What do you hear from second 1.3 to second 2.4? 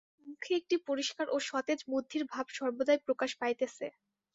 ও সতেজ বুদ্ধির